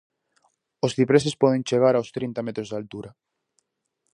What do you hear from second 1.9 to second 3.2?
aos trinta metros de altura.